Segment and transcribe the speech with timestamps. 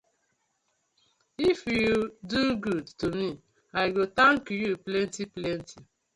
[1.49, 3.29] If yu do good to me,
[3.81, 5.79] I go tank yu plenty plenty.